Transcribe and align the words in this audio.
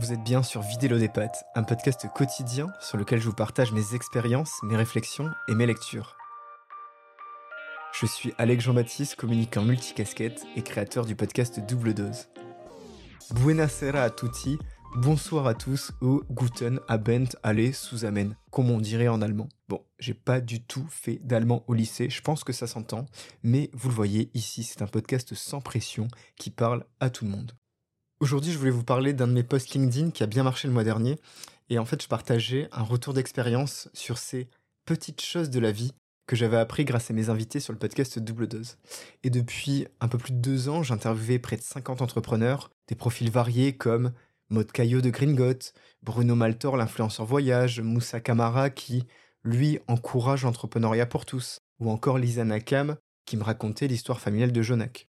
Vous 0.00 0.12
êtes 0.12 0.22
bien 0.22 0.44
sur 0.44 0.62
Vidélo 0.62 0.96
des 0.96 1.08
Pattes, 1.08 1.44
un 1.56 1.64
podcast 1.64 2.06
quotidien 2.14 2.72
sur 2.80 2.96
lequel 2.98 3.18
je 3.18 3.26
vous 3.26 3.34
partage 3.34 3.72
mes 3.72 3.96
expériences, 3.96 4.52
mes 4.62 4.76
réflexions 4.76 5.28
et 5.48 5.56
mes 5.56 5.66
lectures. 5.66 6.16
Je 7.92 8.06
suis 8.06 8.32
Alex 8.38 8.62
Jean-Baptiste, 8.62 9.16
communicant 9.16 9.64
multicasquette 9.64 10.46
et 10.54 10.62
créateur 10.62 11.04
du 11.04 11.16
podcast 11.16 11.58
Double 11.58 11.94
Dose. 11.94 12.28
Buenasera 13.32 14.04
a 14.04 14.10
tutti, 14.10 14.56
bonsoir 14.94 15.48
à 15.48 15.54
tous 15.54 15.90
ou 16.00 16.22
guten 16.30 16.78
abend 16.86 17.34
alle 17.42 17.72
zusammen, 17.72 18.36
comme 18.52 18.70
on 18.70 18.78
dirait 18.78 19.08
en 19.08 19.20
allemand. 19.20 19.48
Bon, 19.68 19.84
j'ai 19.98 20.14
pas 20.14 20.40
du 20.40 20.62
tout 20.62 20.86
fait 20.88 21.18
d'allemand 21.24 21.64
au 21.66 21.74
lycée, 21.74 22.08
je 22.08 22.22
pense 22.22 22.44
que 22.44 22.52
ça 22.52 22.68
s'entend, 22.68 23.06
mais 23.42 23.68
vous 23.72 23.88
le 23.88 23.96
voyez, 23.96 24.30
ici 24.32 24.62
c'est 24.62 24.80
un 24.80 24.86
podcast 24.86 25.34
sans 25.34 25.60
pression 25.60 26.06
qui 26.36 26.50
parle 26.50 26.84
à 27.00 27.10
tout 27.10 27.24
le 27.24 27.32
monde. 27.32 27.52
Aujourd'hui, 28.20 28.50
je 28.50 28.58
voulais 28.58 28.72
vous 28.72 28.82
parler 28.82 29.12
d'un 29.12 29.28
de 29.28 29.32
mes 29.32 29.44
posts 29.44 29.74
LinkedIn 29.74 30.10
qui 30.10 30.24
a 30.24 30.26
bien 30.26 30.42
marché 30.42 30.66
le 30.66 30.74
mois 30.74 30.82
dernier. 30.82 31.20
Et 31.70 31.78
en 31.78 31.84
fait, 31.84 32.02
je 32.02 32.08
partageais 32.08 32.68
un 32.72 32.82
retour 32.82 33.14
d'expérience 33.14 33.88
sur 33.92 34.18
ces 34.18 34.48
petites 34.86 35.20
choses 35.20 35.50
de 35.50 35.60
la 35.60 35.70
vie 35.70 35.92
que 36.26 36.34
j'avais 36.34 36.56
appris 36.56 36.84
grâce 36.84 37.12
à 37.12 37.14
mes 37.14 37.28
invités 37.30 37.60
sur 37.60 37.72
le 37.72 37.78
podcast 37.78 38.18
Double 38.18 38.48
Dose. 38.48 38.76
Et 39.22 39.30
depuis 39.30 39.86
un 40.00 40.08
peu 40.08 40.18
plus 40.18 40.32
de 40.32 40.40
deux 40.40 40.68
ans, 40.68 40.82
j'interviewais 40.82 41.38
près 41.38 41.56
de 41.56 41.62
50 41.62 42.02
entrepreneurs, 42.02 42.70
des 42.88 42.96
profils 42.96 43.30
variés 43.30 43.76
comme 43.76 44.12
Maud 44.50 44.72
Caillot 44.72 45.00
de 45.00 45.10
Gringot, 45.10 45.72
Bruno 46.02 46.34
Maltor, 46.34 46.76
l'influenceur 46.76 47.24
voyage, 47.24 47.80
Moussa 47.80 48.18
Kamara 48.18 48.68
qui, 48.68 49.06
lui, 49.44 49.78
encourage 49.86 50.42
l'entrepreneuriat 50.42 51.06
pour 51.06 51.24
tous, 51.24 51.60
ou 51.78 51.88
encore 51.88 52.18
Lisa 52.18 52.44
Nakam 52.44 52.96
qui 53.26 53.36
me 53.36 53.44
racontait 53.44 53.86
l'histoire 53.86 54.18
familiale 54.18 54.52
de 54.52 54.62
Jonak. 54.62 55.08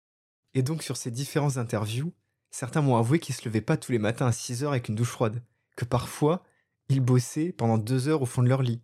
Et 0.53 0.61
donc 0.61 0.83
sur 0.83 0.97
ces 0.97 1.11
différentes 1.11 1.57
interviews, 1.57 2.11
Certains 2.59 2.81
m'ont 2.81 2.97
avoué 2.97 3.19
qu'ils 3.19 3.35
se 3.35 3.47
levaient 3.47 3.61
pas 3.61 3.77
tous 3.77 3.91
les 3.91 3.99
matins 3.99 4.25
à 4.25 4.31
6 4.31 4.63
heures 4.63 4.71
avec 4.71 4.89
une 4.89 4.95
douche 4.95 5.11
froide, 5.11 5.43
que 5.75 5.85
parfois, 5.85 6.43
ils 6.89 7.01
bossaient 7.01 7.51
pendant 7.51 7.77
deux 7.77 8.07
heures 8.07 8.23
au 8.23 8.25
fond 8.25 8.41
de 8.41 8.49
leur 8.49 8.63
lit. 8.63 8.81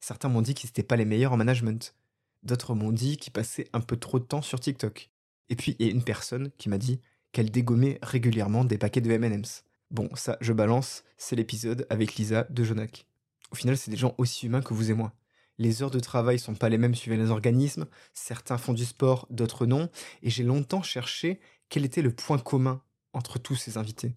Certains 0.00 0.28
m'ont 0.28 0.42
dit 0.42 0.54
qu'ils 0.54 0.66
n'étaient 0.66 0.82
pas 0.82 0.96
les 0.96 1.04
meilleurs 1.04 1.32
en 1.32 1.36
management. 1.36 1.94
D'autres 2.42 2.74
m'ont 2.74 2.90
dit 2.90 3.18
qu'ils 3.18 3.32
passaient 3.32 3.68
un 3.72 3.80
peu 3.80 3.96
trop 3.96 4.18
de 4.18 4.24
temps 4.24 4.42
sur 4.42 4.58
TikTok. 4.58 5.08
Et 5.50 5.54
puis, 5.54 5.76
il 5.78 5.86
y 5.86 5.88
a 5.88 5.92
une 5.92 6.02
personne 6.02 6.50
qui 6.58 6.68
m'a 6.68 6.78
dit 6.78 7.00
qu'elle 7.30 7.52
dégommait 7.52 8.00
régulièrement 8.02 8.64
des 8.64 8.76
paquets 8.76 9.00
de 9.00 9.12
M&M's. 9.12 9.62
Bon, 9.92 10.08
ça, 10.16 10.36
je 10.40 10.52
balance, 10.52 11.04
c'est 11.16 11.36
l'épisode 11.36 11.86
avec 11.90 12.16
Lisa 12.16 12.48
de 12.50 12.64
Jonac. 12.64 13.06
Au 13.52 13.54
final, 13.54 13.76
c'est 13.76 13.92
des 13.92 13.96
gens 13.96 14.16
aussi 14.18 14.46
humains 14.46 14.62
que 14.62 14.74
vous 14.74 14.90
et 14.90 14.94
moi. 14.94 15.12
Les 15.58 15.84
heures 15.84 15.92
de 15.92 16.00
travail 16.00 16.40
sont 16.40 16.56
pas 16.56 16.68
les 16.68 16.76
mêmes 16.76 16.96
suivant 16.96 17.22
les 17.22 17.30
organismes, 17.30 17.86
certains 18.14 18.58
font 18.58 18.72
du 18.72 18.84
sport, 18.84 19.28
d'autres 19.30 19.64
non, 19.64 19.90
et 20.24 20.30
j'ai 20.30 20.42
longtemps 20.42 20.82
cherché 20.82 21.38
quel 21.68 21.84
était 21.84 22.02
le 22.02 22.10
point 22.10 22.38
commun 22.38 22.82
entre 23.12 23.38
tous 23.38 23.56
ces 23.56 23.76
invités 23.76 24.16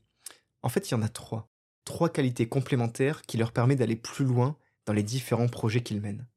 En 0.61 0.69
fait, 0.69 0.89
il 0.89 0.91
y 0.91 0.95
en 0.95 1.01
a 1.01 1.09
trois. 1.09 1.51
Trois 1.83 2.09
qualités 2.09 2.47
complémentaires 2.47 3.21
qui 3.23 3.38
leur 3.38 3.51
permettent 3.51 3.79
d'aller 3.79 3.95
plus 3.95 4.25
loin 4.25 4.57
dans 4.85 4.93
les 4.93 5.03
différents 5.03 5.47
projets 5.47 5.83
qu'ils 5.83 6.01
mènent. 6.01 6.27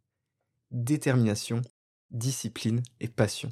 Détermination, 0.71 1.63
discipline 2.11 2.83
et 3.01 3.09
passion. 3.09 3.51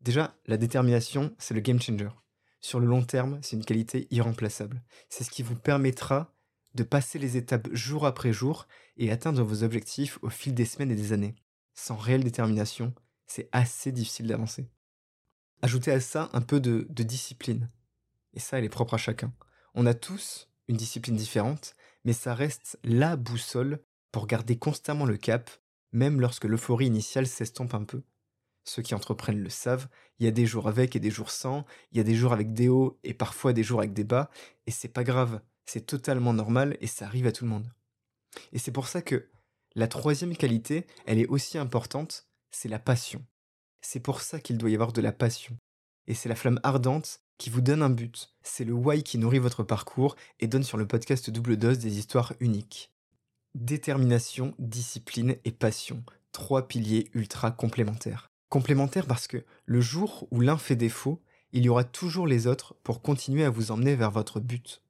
Déjà, 0.00 0.34
la 0.46 0.56
détermination, 0.56 1.34
c'est 1.38 1.54
le 1.54 1.60
game 1.60 1.80
changer. 1.80 2.08
Sur 2.60 2.80
le 2.80 2.86
long 2.86 3.02
terme, 3.02 3.38
c'est 3.42 3.56
une 3.56 3.64
qualité 3.64 4.06
irremplaçable. 4.10 4.82
C'est 5.08 5.24
ce 5.24 5.30
qui 5.30 5.42
vous 5.42 5.56
permettra 5.56 6.32
de 6.74 6.82
passer 6.82 7.18
les 7.18 7.36
étapes 7.36 7.68
jour 7.72 8.06
après 8.06 8.32
jour 8.32 8.66
et 8.96 9.10
atteindre 9.10 9.42
vos 9.42 9.62
objectifs 9.62 10.18
au 10.22 10.30
fil 10.30 10.54
des 10.54 10.64
semaines 10.64 10.90
et 10.90 10.96
des 10.96 11.12
années. 11.12 11.34
Sans 11.74 11.96
réelle 11.96 12.24
détermination, 12.24 12.94
c'est 13.26 13.48
assez 13.52 13.92
difficile 13.92 14.26
d'avancer. 14.26 14.68
Ajoutez 15.62 15.90
à 15.90 16.00
ça 16.00 16.30
un 16.32 16.40
peu 16.40 16.60
de, 16.60 16.86
discipline. 17.02 17.70
Et 18.34 18.40
ça, 18.40 18.58
elle 18.58 18.64
est 18.64 18.68
propre 18.68 18.94
à 18.94 18.98
chacun. 18.98 19.32
On 19.74 19.86
a 19.86 19.94
tous 19.94 20.48
une 20.68 20.76
discipline 20.76 21.16
différente, 21.16 21.74
mais 22.04 22.12
ça 22.12 22.34
reste 22.34 22.78
la 22.84 23.16
boussole 23.16 23.82
pour 24.12 24.26
garder 24.26 24.58
constamment 24.58 25.04
le 25.04 25.16
cap, 25.16 25.50
même 25.92 26.20
lorsque 26.20 26.44
l'euphorie 26.44 26.86
initiale 26.86 27.26
s'estompe 27.26 27.74
un 27.74 27.84
peu. 27.84 28.02
Ceux 28.64 28.82
qui 28.82 28.94
entreprennent 28.94 29.42
le 29.42 29.50
savent, 29.50 29.88
il 30.18 30.26
y 30.26 30.28
a 30.28 30.32
des 30.32 30.46
jours 30.46 30.68
avec 30.68 30.94
et 30.94 31.00
des 31.00 31.10
jours 31.10 31.30
sans, 31.30 31.64
il 31.92 31.98
y 31.98 32.00
a 32.00 32.04
des 32.04 32.14
jours 32.14 32.32
avec 32.32 32.52
des 32.52 32.68
hauts 32.68 32.98
et 33.02 33.14
parfois 33.14 33.52
des 33.52 33.62
jours 33.62 33.80
avec 33.80 33.92
des 33.92 34.04
bas, 34.04 34.30
et 34.66 34.70
c'est 34.70 34.88
pas 34.88 35.04
grave, 35.04 35.40
c'est 35.66 35.86
totalement 35.86 36.32
normal 36.32 36.76
et 36.80 36.86
ça 36.86 37.06
arrive 37.06 37.26
à 37.26 37.32
tout 37.32 37.44
le 37.44 37.50
monde. 37.50 37.72
Et 38.52 38.58
c'est 38.58 38.72
pour 38.72 38.86
ça 38.86 39.02
que 39.02 39.28
la 39.74 39.88
troisième 39.88 40.36
qualité, 40.36 40.86
elle 41.06 41.18
est 41.18 41.28
aussi 41.28 41.58
importante, 41.58 42.28
c'est 42.50 42.68
la 42.68 42.78
passion. 42.78 43.24
C'est 43.80 44.00
pour 44.00 44.20
ça 44.20 44.40
qu'il 44.40 44.58
doit 44.58 44.70
y 44.70 44.74
avoir 44.74 44.92
de 44.92 45.00
la 45.00 45.12
passion. 45.12 45.56
Et 46.06 46.14
c'est 46.14 46.28
la 46.28 46.34
flamme 46.34 46.60
ardente 46.62 47.22
vous 47.48 47.62
donne 47.62 47.82
un 47.82 47.88
but. 47.88 48.34
C'est 48.42 48.64
le 48.64 48.74
why 48.74 49.02
qui 49.02 49.16
nourrit 49.16 49.38
votre 49.38 49.62
parcours 49.62 50.16
et 50.40 50.46
donne 50.46 50.62
sur 50.62 50.76
le 50.76 50.86
podcast 50.86 51.30
Double 51.30 51.56
Dose 51.56 51.78
des 51.78 51.98
histoires 51.98 52.34
uniques. 52.40 52.92
Détermination, 53.54 54.54
discipline 54.58 55.36
et 55.46 55.52
passion. 55.52 56.04
Trois 56.32 56.68
piliers 56.68 57.08
ultra 57.14 57.50
complémentaires. 57.50 58.30
Complémentaires 58.50 59.06
parce 59.06 59.26
que 59.26 59.44
le 59.64 59.80
jour 59.80 60.28
où 60.30 60.40
l'un 60.40 60.58
fait 60.58 60.76
défaut, 60.76 61.22
il 61.52 61.64
y 61.64 61.68
aura 61.70 61.84
toujours 61.84 62.26
les 62.26 62.46
autres 62.46 62.74
pour 62.82 63.00
continuer 63.00 63.44
à 63.44 63.50
vous 63.50 63.70
emmener 63.70 63.96
vers 63.96 64.10
votre 64.10 64.38
but. 64.40 64.82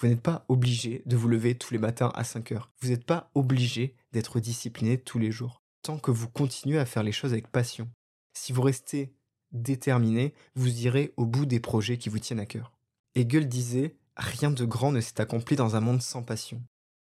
Vous 0.00 0.08
n'êtes 0.08 0.22
pas 0.22 0.46
obligé 0.48 1.02
de 1.04 1.16
vous 1.16 1.28
lever 1.28 1.58
tous 1.58 1.74
les 1.74 1.78
matins 1.78 2.10
à 2.14 2.24
5 2.24 2.52
heures. 2.52 2.70
Vous 2.80 2.88
n'êtes 2.88 3.04
pas 3.04 3.30
obligé 3.34 3.94
d'être 4.12 4.40
discipliné 4.40 4.98
tous 4.98 5.18
les 5.18 5.30
jours. 5.30 5.62
Tant 5.82 5.98
que 5.98 6.10
vous 6.10 6.28
continuez 6.28 6.78
à 6.78 6.86
faire 6.86 7.02
les 7.02 7.12
choses 7.12 7.32
avec 7.32 7.48
passion. 7.48 7.90
Si 8.32 8.52
vous 8.52 8.62
restez 8.62 9.12
déterminé, 9.52 10.34
vous 10.54 10.84
irez 10.84 11.12
au 11.16 11.26
bout 11.26 11.46
des 11.46 11.60
projets 11.60 11.98
qui 11.98 12.08
vous 12.08 12.18
tiennent 12.18 12.40
à 12.40 12.46
cœur. 12.46 12.72
Hegel 13.14 13.48
disait 13.48 13.96
Rien 14.16 14.50
de 14.50 14.64
grand 14.64 14.92
ne 14.92 15.00
s'est 15.00 15.20
accompli 15.20 15.56
dans 15.56 15.76
un 15.76 15.80
monde 15.80 16.02
sans 16.02 16.22
passion. 16.22 16.62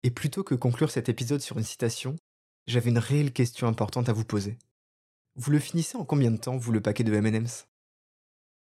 Et 0.03 0.11
plutôt 0.11 0.43
que 0.43 0.55
conclure 0.55 0.91
cet 0.91 1.09
épisode 1.09 1.41
sur 1.41 1.57
une 1.57 1.63
citation, 1.63 2.15
j'avais 2.67 2.89
une 2.89 2.97
réelle 2.97 3.33
question 3.33 3.67
importante 3.67 4.09
à 4.09 4.13
vous 4.13 4.25
poser. 4.25 4.57
Vous 5.35 5.51
le 5.51 5.59
finissez 5.59 5.97
en 5.97 6.05
combien 6.05 6.31
de 6.31 6.37
temps, 6.37 6.57
vous, 6.57 6.71
le 6.71 6.81
paquet 6.81 7.03
de 7.03 7.17
MM's? 7.17 7.67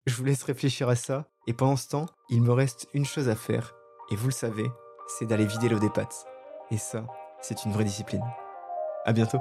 Je 0.06 0.14
vous 0.14 0.24
laisse 0.24 0.42
réfléchir 0.42 0.88
à 0.88 0.96
ça, 0.96 1.30
et 1.46 1.52
pendant 1.52 1.76
ce 1.76 1.88
temps, 1.88 2.06
il 2.28 2.42
me 2.42 2.52
reste 2.52 2.88
une 2.94 3.04
chose 3.04 3.28
à 3.28 3.36
faire, 3.36 3.74
et 4.10 4.16
vous 4.16 4.26
le 4.26 4.32
savez, 4.32 4.66
c'est 5.08 5.26
d'aller 5.26 5.46
vider 5.46 5.68
l'eau 5.68 5.78
des 5.78 5.90
pattes. 5.90 6.26
Et 6.70 6.78
ça, 6.78 7.06
c'est 7.40 7.64
une 7.64 7.72
vraie 7.72 7.84
discipline. 7.84 8.24
À 9.04 9.12
bientôt 9.12 9.40